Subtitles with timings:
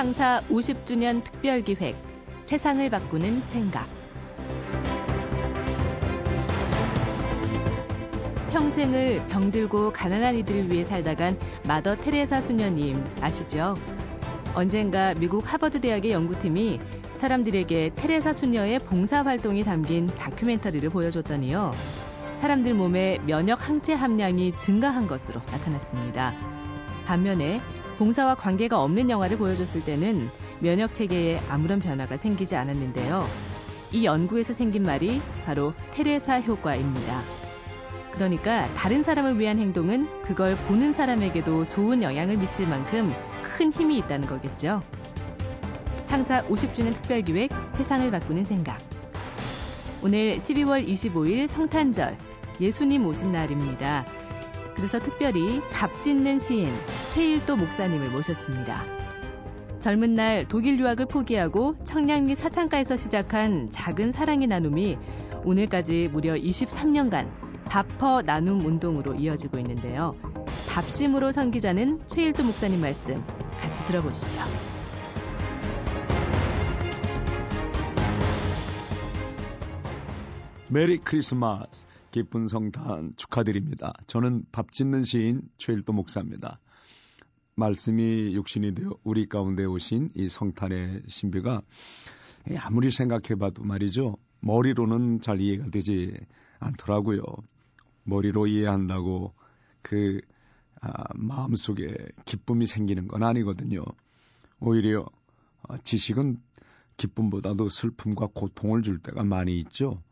[0.00, 1.94] 창사 50주년 특별기획
[2.44, 3.86] 세상을 바꾸는 생각
[8.50, 13.74] 평생을 병들고 가난한 이들을 위해 살다간 마더 테레사 수녀님 아시죠?
[14.54, 16.78] 언젠가 미국 하버드 대학의 연구팀이
[17.18, 21.72] 사람들에게 테레사 수녀의 봉사 활동이 담긴 다큐멘터리를 보여줬더니요.
[22.40, 26.34] 사람들 몸에 면역 항체 함량이 증가한 것으로 나타났습니다.
[27.04, 27.60] 반면에
[28.00, 33.26] 봉사와 관계가 없는 영화를 보여줬을 때는 면역 체계에 아무런 변화가 생기지 않았는데요.
[33.92, 37.20] 이 연구에서 생긴 말이 바로 테레사 효과입니다.
[38.12, 44.26] 그러니까 다른 사람을 위한 행동은 그걸 보는 사람에게도 좋은 영향을 미칠 만큼 큰 힘이 있다는
[44.26, 44.82] 거겠죠.
[46.04, 48.78] 창사 50주년 특별기획 세상을 바꾸는 생각.
[50.02, 52.16] 오늘 12월 25일 성탄절
[52.62, 54.06] 예수님 오신 날입니다.
[54.80, 56.74] 그래서 특별히 밥 짓는 시인
[57.10, 58.82] 세일도 목사님을 모셨습니다.
[59.78, 64.96] 젊은 날 독일 유학을 포기하고 청량리 사창가에서 시작한 작은 사랑의 나눔이
[65.44, 67.30] 오늘까지 무려 23년간
[67.66, 70.14] 밥퍼 나눔 운동으로 이어지고 있는데요.
[70.70, 73.22] 밥심으로 섬기자는 최일도 목사님 말씀
[73.60, 74.40] 같이 들어보시죠.
[80.68, 83.92] 메리 크리스마스, 기쁜 성탄 축하드립니다.
[84.06, 86.60] 저는 밥 짓는 시인 최일도 목사입니다.
[87.54, 91.62] 말씀이 육신이 되어 우리 가운데 오신 이 성탄의 신비가
[92.58, 94.16] 아무리 생각해봐도 말이죠.
[94.40, 96.14] 머리로는 잘 이해가 되지
[96.58, 97.22] 않더라고요.
[98.04, 99.34] 머리로 이해한다고
[99.82, 100.20] 그
[100.80, 101.94] 아, 마음속에
[102.24, 103.84] 기쁨이 생기는 건 아니거든요.
[104.58, 105.06] 오히려
[105.62, 106.38] 어, 지식은
[106.96, 110.02] 기쁨보다도 슬픔과 고통을 줄 때가 많이 있죠.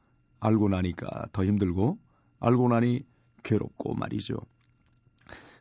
[0.40, 1.98] 알고 나니까 더 힘들고
[2.40, 3.04] 알고 나니
[3.42, 4.36] 괴롭고 말이죠.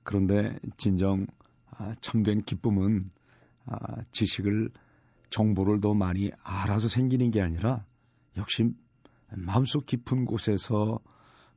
[0.03, 1.28] 그런데 진정
[1.70, 3.11] 아, 참된 기쁨은
[3.66, 4.70] 아, 지식을
[5.30, 7.86] 정보를 더 많이 알아서 생기는 게 아니라
[8.38, 8.73] 역시
[9.36, 10.99] 마음속 깊은 곳에서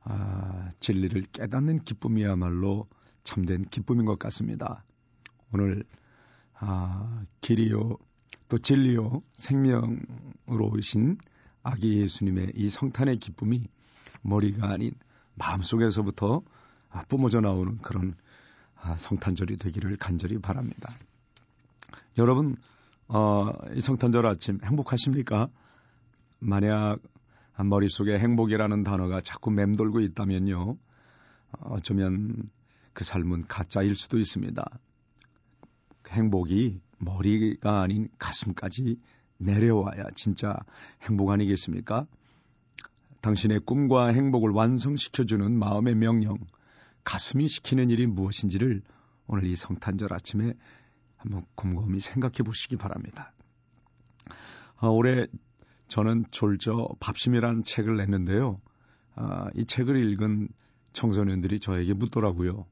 [0.03, 2.87] 아, 진리를 깨닫는 기쁨이야말로
[3.23, 4.83] 참된 기쁨인 것 같습니다.
[5.53, 5.83] 오늘
[6.53, 7.97] 아, 길이요
[8.49, 11.17] 또 진리요 생명으로 오신
[11.63, 13.67] 아기 예수님의 이 성탄의 기쁨이
[14.21, 14.93] 머리가 아닌
[15.35, 16.41] 마음속에서부터
[16.89, 18.15] 아, 뿜어져 나오는 그런
[18.75, 20.91] 아, 성탄절이 되기를 간절히 바랍니다.
[22.17, 22.57] 여러분,
[23.07, 25.49] 어, 이 성탄절 아침 행복하십니까?
[26.39, 26.99] 만약
[27.63, 30.77] 머릿속에 행복이라는 단어가 자꾸 맴돌고 있다면요.
[31.59, 32.49] 어쩌면
[32.93, 34.65] 그 삶은 가짜일 수도 있습니다.
[36.09, 38.99] 행복이 머리가 아닌 가슴까지
[39.41, 40.55] 내려와야 진짜
[41.03, 42.07] 행복 아니겠습니까?
[43.21, 46.37] 당신의 꿈과 행복을 완성시켜주는 마음의 명령,
[47.03, 48.81] 가슴이 시키는 일이 무엇인지를
[49.27, 50.53] 오늘 이 성탄절 아침에
[51.17, 53.33] 한번 곰곰이 생각해 보시기 바랍니다.
[54.77, 55.27] 아, 올해
[55.87, 58.59] 저는 졸저 밥심이라는 책을 냈는데요.
[59.15, 60.49] 아, 이 책을 읽은
[60.93, 62.65] 청소년들이 저에게 묻더라고요.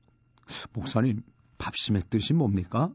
[0.73, 1.21] 목사님,
[1.57, 2.91] 밥심의 뜻이 뭡니까?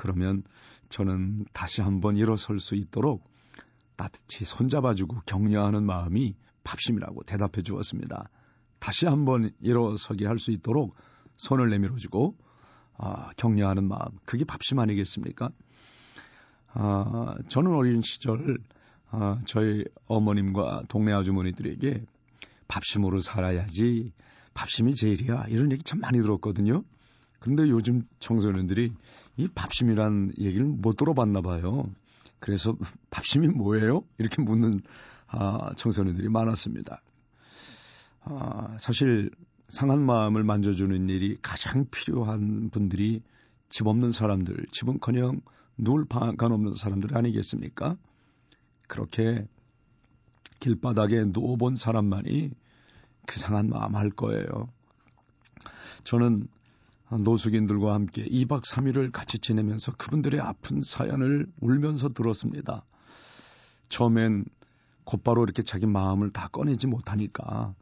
[0.00, 0.42] 그러면
[0.88, 3.22] 저는 다시 한번 일어설 수 있도록
[3.96, 8.30] 따뜻히 손잡아주고 격려하는 마음이 밥심이라고 대답해 주었습니다.
[8.78, 10.94] 다시 한번 일어서게 할 수 있도록
[11.36, 12.34] 손을 내밀어 주고
[12.96, 15.50] 아, 격려하는 마음 그게 밥심 아니겠습니까?
[16.72, 18.58] 아, 저는 어린 시절
[19.10, 22.06] 아, 저희 어머님과 동네 아주머니들에게
[22.68, 24.14] 밥심으로 살아야지
[24.54, 26.84] 밥심이 제일이야 이런 얘기 참 많이 들었거든요.
[27.38, 28.94] 그런데 요즘 청소년들이
[29.40, 31.90] 이 밥심이란 얘기를 못 들어봤나 봐요.
[32.40, 32.76] 그래서
[33.08, 34.04] 밥심이 뭐예요?
[34.18, 34.82] 이렇게 묻는
[35.28, 37.02] 아, 청소년들이 많았습니다.
[38.20, 39.30] 아, 사실
[39.68, 43.22] 상한 마음을 만져주는 일이 가장 필요한 분들이
[43.70, 45.40] 집 없는 사람들, 집은커녕
[45.78, 47.96] 누울 방간 없는 사람들 아니겠습니까?
[48.88, 49.46] 그렇게
[50.58, 52.50] 길바닥에 누워본 사람만이
[53.26, 54.68] 그 상한 마음 할 거예요.
[56.04, 56.48] 저는
[57.18, 62.84] 노숙인들과 함께 2박 3일을 같이 지내면서 그분들의 아픈 사연을 울면서 들었습니다.
[63.88, 64.44] 처음엔
[65.04, 67.74] 곧바로 이렇게 자기 마음을 다 꺼내지 못하니까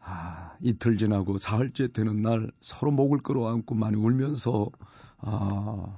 [0.00, 4.70] 아, 이틀 지나고 사흘째 되는 날 서로 목을 끌어안고 많이 울면서
[5.18, 5.96] 아,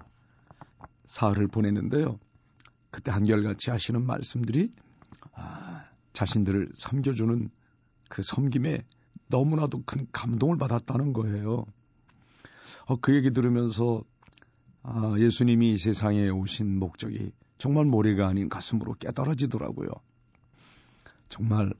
[1.06, 2.18] 사흘을 보냈는데요.
[2.90, 4.70] 그때 한결같이 하시는 말씀들이
[5.32, 7.48] 아, 자신들을 섬겨주는
[8.08, 8.84] 그 섬김에
[9.28, 11.64] 너무나도 큰 감동을 받았다는 거예요.
[12.87, 14.02] 어, 그 얘기 들으면서
[14.82, 19.90] 아, 예수님이 이 세상에 오신 목적이 정말 모래가 아닌 가슴으로 깨달아지더라고요.
[21.28, 21.72] 정말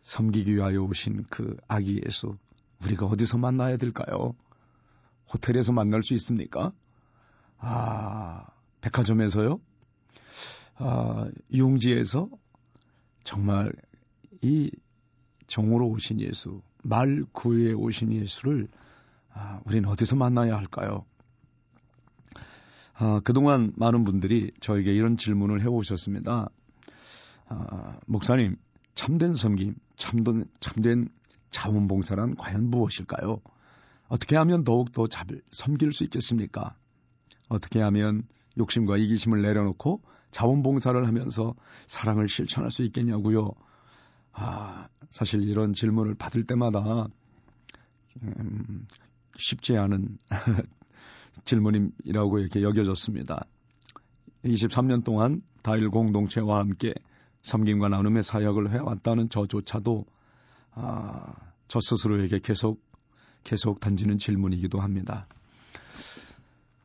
[0.00, 2.36] 섬기기 위하여 오신 그 아기 예수
[2.84, 4.34] 우리가 어디서 만나야 될까요?
[5.32, 6.72] 호텔에서 만날 수 있습니까?
[7.58, 8.46] 아,
[8.80, 9.60] 백화점에서요?
[10.76, 12.28] 아, 용지에서
[13.22, 13.72] 정말
[14.42, 14.70] 이
[15.46, 18.68] 정으로 오신 예수, 말 구에 오신 예수를
[19.34, 21.04] 아, 우리는 어디서 만나야 할까요?
[22.94, 26.48] 아, 그동안 많은 분들이 저에게 이런 질문을 해오셨습니다.
[27.48, 28.56] 아, 목사님,
[28.94, 31.08] 참된 섬김, 참된, 참된
[31.50, 33.40] 자원봉사란 과연 무엇일까요?
[34.06, 35.06] 어떻게 하면 더욱더
[35.50, 36.76] 섬길 수 있겠습니까?
[37.48, 38.22] 어떻게 하면
[38.56, 40.00] 욕심과 이기심을 내려놓고
[40.30, 41.54] 자원봉사를 하면서
[41.88, 43.50] 사랑을 실천할 수 있겠냐고요.
[44.32, 47.08] 아, 사실 이런 질문을 받을 때마다
[48.22, 48.86] 음,
[49.36, 50.18] 쉽지 않은
[51.44, 53.46] 질문이라고 이렇게 여겨졌습니다.
[54.44, 56.94] 23년 동안 다일 공동체와 함께
[57.42, 60.04] 섬김과 나눔의 사역을 해왔다는 저조차도
[60.72, 61.34] 아,
[61.68, 62.82] 저 스스로에게 계속
[63.44, 65.26] 계속 던지는 질문이기도 합니다.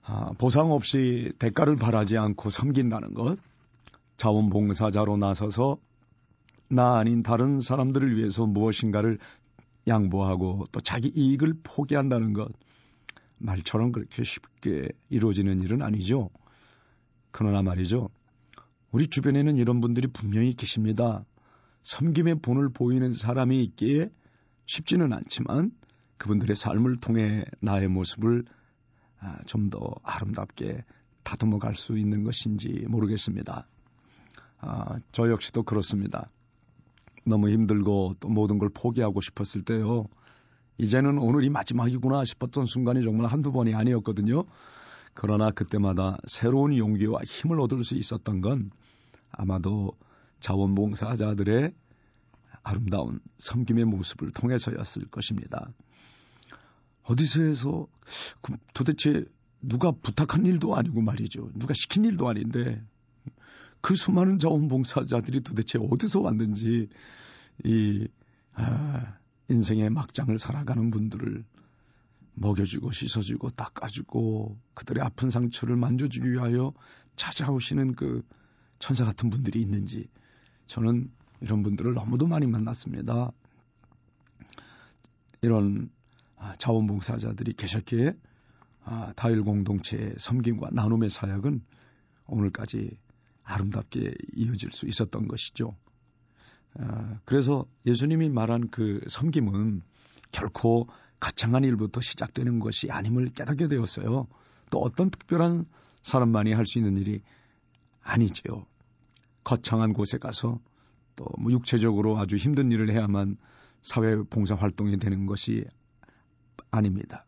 [0.03, 3.37] 아, 보상 없이 대가를 바라지 않고 섬긴다는 것,
[4.17, 5.77] 자원봉사자로 나서서
[6.67, 9.17] 나 아닌 다른 사람들을 위해서 무엇인가를
[9.89, 12.51] 양보하고 또 자기 이익을 포기한다는 것,
[13.37, 16.29] 말처럼 그렇게 쉽게 이루어지는 일은 아니죠.
[17.31, 18.09] 그러나 말이죠.
[18.91, 21.25] 우리 주변에는 이런 분들이 분명히 계십니다.
[21.83, 24.09] 섬김의 본을 보이는 사람이 있기에
[24.65, 25.71] 쉽지는 않지만
[26.17, 28.45] 그분들의 삶을 통해 나의 모습을
[29.19, 30.83] 아, 좀더 아름답게
[31.23, 33.67] 다듬어 갈 수 있는 것인지 모르겠습니다.
[34.59, 36.29] 아, 저 역시도 그렇습니다.
[37.29, 40.05] 너무 힘들고 또 모든 걸 포기하고 싶었을 때요.
[40.77, 44.43] 이제는 오늘이 마지막이구나 싶었던 순간이 정말 한두 번이 아니었거든요.
[45.13, 48.71] 그러나 그때마다 새로운 용기와 힘을 얻을 수 있었던 건
[49.31, 49.93] 아마도
[50.39, 51.73] 자원봉사자들의
[52.63, 55.71] 아름다운 섬김의 모습을 통해서였을 것입니다.
[57.03, 57.87] 어디서 해서
[58.41, 59.25] 그 도대체
[59.61, 61.49] 누가 부탁한 일도 아니고 말이죠.
[61.55, 62.81] 누가 시킨 일도 아닌데
[63.81, 66.87] 그 수많은 자원봉사자들이 도대체 어디서 왔는지
[67.63, 68.07] 이
[68.53, 69.17] 아,
[69.49, 71.43] 인생의 막장을 살아가는 분들을
[72.33, 76.73] 먹여주고 씻어주고 닦아주고 그들의 아픈 상처를 만져주기 위하여
[77.15, 78.23] 찾아오시는 그
[78.79, 80.07] 천사 같은 분들이 있는지
[80.67, 81.07] 저는
[81.41, 83.31] 이런 분들을 너무도 많이 만났습니다.
[85.41, 85.89] 이런
[86.37, 88.13] 아, 자원봉사자들이 계셨기에
[88.83, 91.61] 아, 다일 공동체의 섬김과 나눔의 사역은
[92.27, 92.97] 오늘까지
[93.43, 95.75] 아름답게 이어질 수 있었던 것이죠.
[96.77, 99.81] 아, 그래서 예수님이 말한 그 섬김은
[100.31, 100.87] 결코
[101.19, 104.27] 거창한 일부터 시작되는 것이 아님을 깨닫게 되었어요.
[104.69, 105.65] 또 어떤 특별한
[106.03, 107.21] 사람만이 할 수 있는 일이
[108.01, 108.65] 아니지요.
[109.43, 110.59] 거창한 곳에 가서
[111.15, 113.35] 또 뭐 육체적으로 아주 힘든 일을 해야만
[113.81, 115.65] 사회 봉사 활동이 되는 것이
[116.71, 117.25] 아닙니다.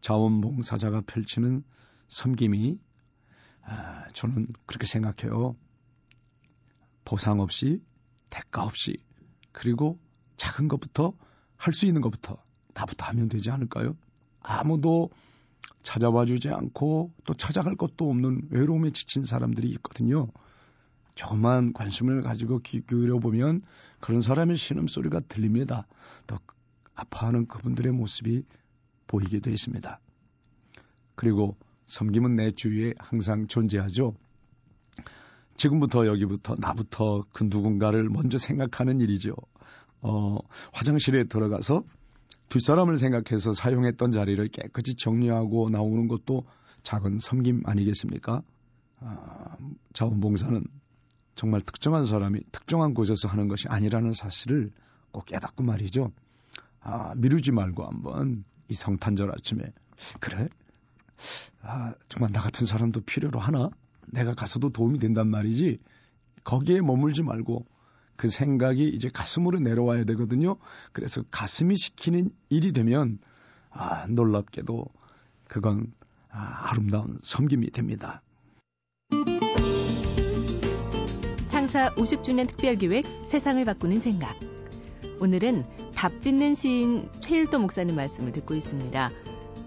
[0.00, 1.62] 자원봉사자가 펼치는
[2.08, 2.78] 섬김이
[3.64, 5.56] 아, 저는 그렇게 생각해요.
[7.04, 7.82] 보상 없이
[8.32, 8.96] 대가 없이
[9.52, 9.98] 그리고
[10.36, 11.14] 작은 것부터
[11.56, 12.42] 할 수 있는 것부터
[12.74, 13.96] 다부터 하면 되지 않을까요?
[14.40, 15.10] 아무도
[15.82, 20.28] 찾아와 주지 않고 또 찾아갈 것도 없는 외로움에 지친 사람들이 있거든요.
[21.14, 23.62] 조금만 관심을 가지고 귀 기울여 보면
[24.00, 25.86] 그런 사람의 신음소리가 들립니다.
[26.26, 26.38] 또
[26.94, 28.44] 아파하는 그분들의 모습이
[29.06, 30.00] 보이게 되어 있습니다.
[31.14, 34.16] 그리고 섬김은 내 주위에 항상 존재하죠.
[35.56, 39.34] 지금부터 여기부터 나부터 그 누군가를 먼저 생각하는 일이죠.
[40.00, 40.38] 어,
[40.72, 41.84] 화장실에 들어가서
[42.48, 46.44] 뒷사람을 생각해서 사용했던 자리를 깨끗이 정리하고 나오는 것도
[46.82, 48.42] 작은 섬김 아니겠습니까?
[49.00, 49.56] 아,
[49.92, 50.64] 자원봉사는
[51.34, 54.70] 정말 특정한 사람이 특정한 곳에서 하는 것이 아니라는 사실을
[55.12, 56.12] 꼭 깨닫고 말이죠.
[56.80, 59.72] 아, 미루지 말고 한번 이 성탄절 아침에
[60.20, 60.48] 그래?
[61.62, 63.70] 아, 정말 나 같은 사람도 필요로 하나?
[64.12, 65.80] 내가 가서도 도움이 된단 말이지.
[66.44, 67.66] 거기에 머물지 말고
[68.16, 70.56] 그 생각이 이제 가슴으로 내려와야 되거든요.
[70.92, 73.18] 그래서 가슴이 시키는 일이 되면
[73.70, 74.84] 아, 놀랍게도
[75.48, 75.92] 그건
[76.30, 78.22] 아, 아름다운 섬김이 됩니다.
[81.48, 84.38] 창사 50주년 특별기획 세상을 바꾸는 생각.
[85.20, 85.64] 오늘은
[85.94, 89.10] 밥 짓는 시인 최일도 목사님 말씀을 듣고 있습니다.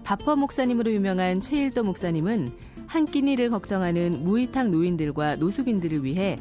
[0.04, 2.56] 밥퍼 목사님으로 유명한 최일도 목사님은
[2.86, 6.38] 한 끼니를 걱정하는 무이탁 노인들과 노숙인들을 위해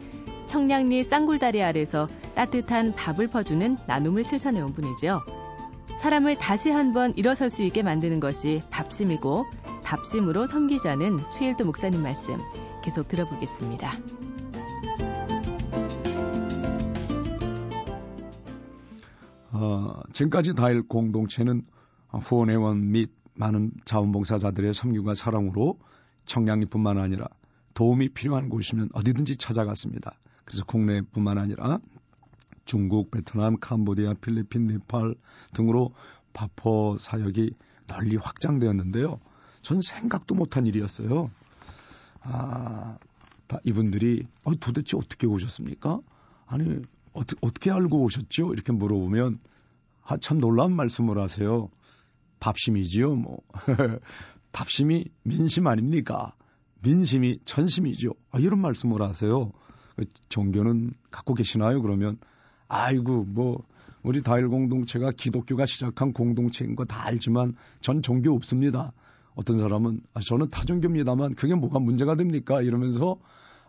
[0.47, 5.21] 청량리 쌍굴다리 아래서 따뜻한 밥을 퍼주는 나눔을 실천해 온 분이죠.
[5.99, 9.45] 사람을 다시 한번 일어설 수 있게 만드는 것이 밥심이고
[9.83, 12.39] 밥심으로 섬기자는 최일도 목사님 말씀
[12.83, 13.99] 계속 들어보겠습니다.
[19.51, 21.65] 어, 지금까지 다일 공동체는
[22.09, 25.79] 후원회원 및 많은 자원봉사자들의 섬김과 사랑으로
[26.25, 27.27] 청량리뿐만 아니라
[27.73, 30.13] 도움이 필요한 곳이면 어디든지 찾아갔습니다.
[30.45, 31.79] 그래서 국내뿐만 아니라
[32.65, 35.15] 중국, 베트남, 캄보디아, 필리핀, 네팔
[35.53, 35.93] 등으로
[36.33, 37.51] 바포 사역이
[37.87, 39.19] 널리 확장되었는데요.
[39.61, 41.29] 전 생각도 못한 일이었어요.
[42.21, 42.97] 아,
[43.47, 45.99] 다 이분들이 어, 도대체 어떻게 오셨습니까?
[46.47, 46.81] 아니
[47.13, 48.53] 어, 어떻게 알고 오셨죠?
[48.53, 49.39] 이렇게 물어보면
[50.03, 51.69] 아, 참 놀라운 말씀을 하세요.
[52.39, 53.39] 밥심이지요, 뭐.
[54.55, 56.33] 밥심이 민심 아닙니까?
[56.81, 58.11] 민심이 천심이죠.
[58.31, 59.51] 아, 이런 말씀을 하세요.
[59.97, 61.81] 그 종교는 갖고 계시나요?
[61.81, 62.17] 그러면
[62.69, 63.65] 아이고 뭐
[64.01, 68.93] 우리 다일 공동체가 기독교가 시작한 공동체인 거 다 알지만 전 종교 없습니다.
[69.35, 72.61] 어떤 사람은 아, 저는 타종교입니다만 그게 뭐가 문제가 됩니까?
[72.61, 73.17] 이러면서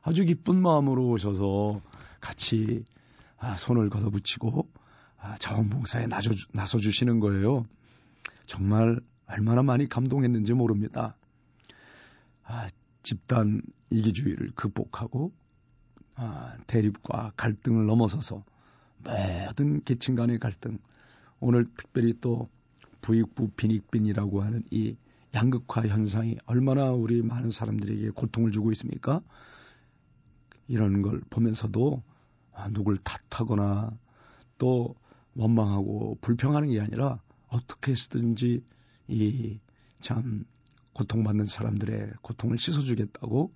[0.03, 1.81] 아주 기쁜 마음으로 오셔서
[2.21, 2.85] 같이
[3.39, 4.69] 아, 손을 걷어붙이고
[5.19, 7.65] 아, 자원봉사에 나서, 나서주시는 거예요.
[8.47, 11.17] 정말 얼마나 많이 감동했는지 모릅니다.
[12.45, 12.69] 아,
[13.03, 15.33] 집단 이기주의를 극복하고
[16.15, 18.45] 아, 대립과 갈등을 넘어서서
[19.03, 20.79] 모든 계층 간의 갈등,
[21.39, 22.49] 오늘 특별히 또
[23.03, 24.97] 부익부 빈익빈이라고 하는 이
[25.35, 29.21] 양극화 현상이 얼마나 우리 많은 사람들에게 고통을 주고 있습니까?
[30.67, 32.03] 이런 걸 보면서도
[32.53, 33.97] 아, 누굴 탓하거나
[34.59, 34.95] 또
[35.35, 38.65] 원망하고 불평하는 게 아니라 어떻게 쓰든지
[39.09, 39.59] 이
[40.01, 40.45] 참
[40.93, 43.53] 고통받는 사람들의 고통을 씻어주겠다고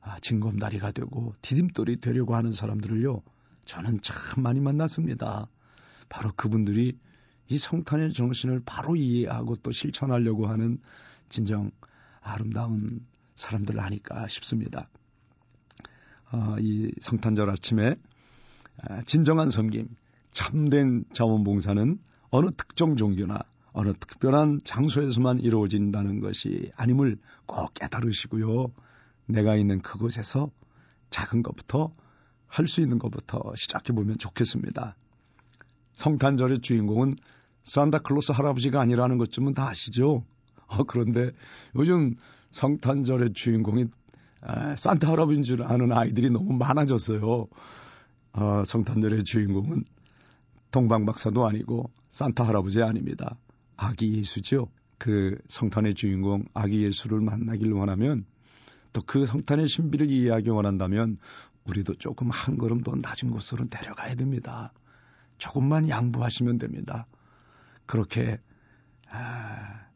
[0.00, 3.22] 아, 징검다리가 되고 디딤돌이 되려고 하는 사람들을요
[3.64, 5.48] 저는 참 많이 만났습니다.
[6.08, 6.98] 바로 그분들이
[7.48, 10.78] 이 성탄의 정신을 바로 이해하고 또 실천하려고 하는
[11.28, 11.70] 진정
[12.20, 14.88] 아름다운 사람들 아닐까 싶습니다.
[16.32, 17.96] 어, 이 성탄절 아침에
[18.78, 19.88] 아, 진정한 섬김,
[20.30, 21.98] 참된 자원봉사는
[22.30, 28.72] 어느 특정 종교나 어느 특별한 장소에서만 이루어진다는 것이 아님을 꼭 깨달으시고요.
[29.26, 30.50] 내가 있는 그곳에서
[31.10, 31.92] 작은 것부터
[32.46, 34.96] 할 수 있는 것부터 시작해 보면 좋겠습니다.
[35.94, 37.14] 성탄절의 주인공은
[37.62, 40.24] 산타클로스 할아버지가 아니라는 것쯤은 다 아시죠?
[40.66, 41.30] 어, 그런데
[41.76, 42.14] 요즘
[42.50, 43.86] 성탄절의 주인공이 에,
[44.40, 47.46] 아, 산타 할아버지인 줄 아는 아이들이 너무 많아졌어요.
[48.32, 49.84] 어, 성탄절의 주인공은
[50.72, 53.36] 동방박사도 아니고 산타 할아버지 아닙니다.
[53.80, 54.70] 아기 예수죠.
[54.98, 58.26] 그 성탄의 주인공 아기 예수를 만나길 원하면
[58.92, 61.16] 또 그 성탄의 신비를 이해하기 원한다면
[61.64, 64.72] 우리도 조금 한 걸음 더 낮은 곳으로 내려가야 됩니다.
[65.38, 67.06] 조금만 양보하시면 됩니다.
[67.86, 68.38] 그렇게
[69.08, 69.86] 아,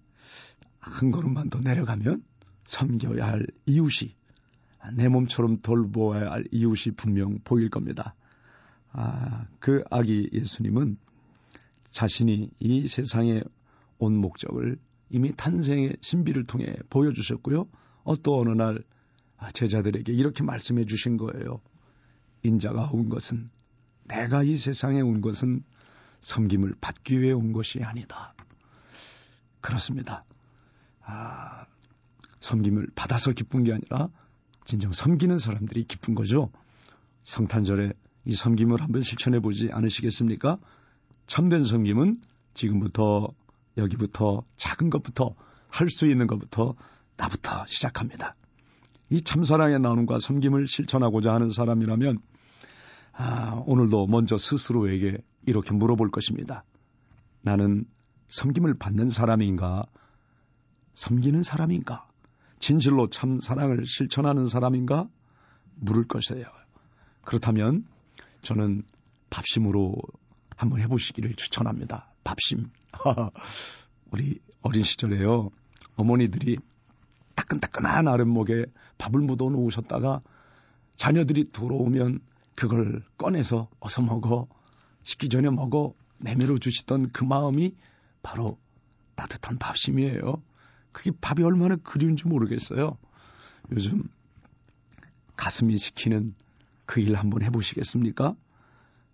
[0.78, 2.24] 한 걸음만 더 내려가면
[2.64, 4.16] 섬겨야 할 이웃이
[4.96, 8.14] 내 몸처럼 돌보아야 할 이웃이 분명 보일 겁니다.
[8.92, 10.96] 아, 그 아기 예수님은
[11.90, 13.42] 자신이 이 세상에
[13.98, 14.78] 온 목적을
[15.10, 17.66] 이미 탄생의 신비를 통해 보여주셨고요.
[18.04, 18.82] 어, 또 어느 날
[19.36, 21.60] 아, 제자들에게 이렇게 말씀해 주신 거예요.
[22.42, 23.50] 인자가 온 것은
[24.04, 25.62] 내가 이 세상에 온 것은
[26.20, 28.34] 섬김을 받기 위해 온 것이 아니다.
[29.60, 30.24] 그렇습니다.
[31.02, 31.66] 아,
[32.40, 34.08] 섬김을 받아서 기쁜 게 아니라
[34.64, 36.50] 진정 섬기는 사람들이 기쁜 거죠.
[37.24, 37.92] 성탄절에
[38.26, 40.58] 이 섬김을 한번 실천해 보지 않으시겠습니까?
[41.26, 42.16] 참된 섬김은
[42.54, 43.32] 지금부터
[43.76, 45.34] 여기부터 작은 것부터
[45.68, 46.74] 할 수 있는 것부터
[47.16, 48.36] 나부터 시작합니다.
[49.10, 52.18] 이 참사랑의 나눔과 섬김을 실천하고자 하는 사람이라면
[53.12, 56.64] 아, 오늘도 먼저 스스로에게 이렇게 물어볼 것입니다.
[57.42, 57.84] 나는
[58.28, 59.84] 섬김을 받는 사람인가?
[60.94, 62.08] 섬기는 사람인가?
[62.58, 65.08] 진실로 참 사랑을 실천하는 사람인가?
[65.76, 66.46] 물을 것이에요.
[67.22, 67.84] 그렇다면
[68.42, 68.84] 저는
[69.30, 69.96] 밥심으로
[70.56, 72.13] 한번 해보시기를 추천합니다.
[72.24, 72.70] 밥심.
[74.10, 75.50] 우리 어린 시절에요.
[75.96, 76.58] 어머니들이
[77.34, 78.66] 따끈따끈한 아랫목에
[78.98, 80.22] 밥을 묻어 놓으셨다가
[80.94, 82.20] 자녀들이 들어오면
[82.54, 84.48] 그걸 꺼내서 어서 먹어.
[85.02, 85.94] 식기 전에 먹어.
[86.18, 87.74] 내밀어 주시던 그 마음이
[88.22, 88.58] 바로
[89.16, 90.42] 따뜻한 밥심이에요.
[90.92, 92.96] 그게 밥이 얼마나 그리운지 모르겠어요.
[93.72, 94.08] 요즘
[95.36, 96.34] 가슴이 시키는
[96.86, 98.34] 그 일 한번 해보시겠습니까?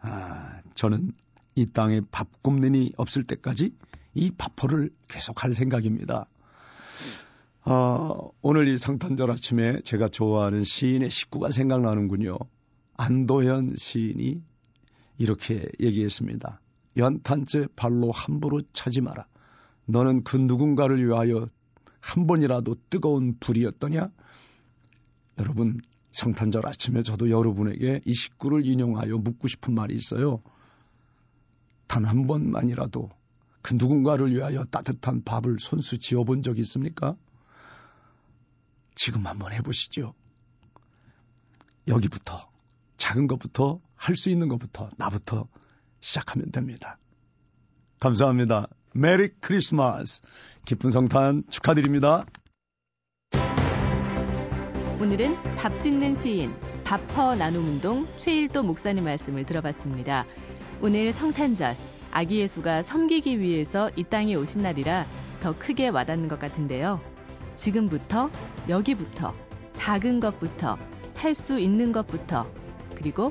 [0.00, 1.12] 아, 저는
[1.54, 3.72] 이 땅에 밥 굽는이 없을 때까지
[4.14, 6.26] 이 밥포를 계속할 생각입니다.
[7.62, 12.38] 아, 오늘 이 성탄절 아침에 제가 좋아하는 시인의 식구가 생각나는군요.
[12.96, 14.42] 안도현 시인이
[15.18, 16.60] 이렇게 얘기했습니다.
[16.96, 19.26] 연탄재 발로 함부로 차지 마라.
[19.86, 21.48] 너는 그 누군가를 위하여
[22.00, 24.10] 한 번이라도 뜨거운 불이었더냐?
[25.38, 25.80] 여러분,
[26.12, 30.42] 성탄절 아침에 저도 여러분에게 이 식구를 인용하여 묻고 싶은 말이 있어요.
[31.90, 33.10] 단 한 번만이라도
[33.62, 37.16] 그 누군가를 위하여 따뜻한 밥을 손수 지어본 적이 있습니까?
[38.94, 40.14] 지금 한번 해보시죠.
[41.88, 42.48] 여기부터,
[42.96, 45.48] 작은 것부터, 할 수 있는 것부터, 나부터
[46.00, 46.96] 시작하면 됩니다.
[47.98, 48.68] 감사합니다.
[48.94, 50.22] 메리 크리스마스.
[50.64, 52.24] 기쁜 성탄 축하드립니다.
[55.00, 56.54] 오늘은 밥 짓는 시인,
[56.84, 60.24] 밥퍼 나눔운동 최일도 목사님 말씀을 들어봤습니다.
[60.82, 61.76] 오늘 성탄절,
[62.10, 65.04] 아기 예수가 섬기기 위해서 이 땅에 오신 날이라
[65.42, 67.00] 더 크게 와닿는 것 같은데요.
[67.54, 68.30] 지금부터,
[68.66, 69.34] 여기부터,
[69.74, 70.78] 작은 것부터,
[71.16, 72.50] 할 수 있는 것부터,
[72.94, 73.30] 그리고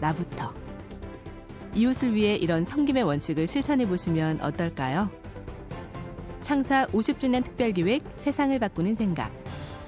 [0.00, 0.52] 나부터.
[1.74, 5.10] 이웃을 위해 이런 섬김의 원칙을 실천해 보시면 어떨까요?
[6.42, 9.32] 창사 50주년 특별기획 세상을 바꾸는 생각.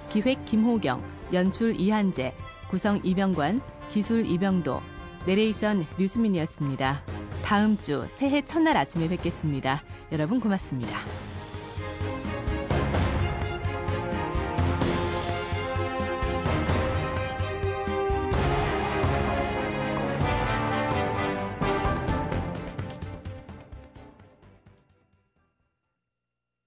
[0.08, 1.02] 기획 김호경,
[1.34, 2.32] 연출 이한재,
[2.70, 4.80] 구성 이병관, 기술 이병도,
[5.26, 7.02] 내레이션 류수민이었습니다.
[7.45, 9.83] 다음 주 새해 첫날 아침에 뵙겠습니다.
[10.12, 10.99] 여러분 고맙습니다.